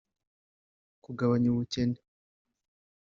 kugabanya 1.03 1.47
ubukene 1.49 1.99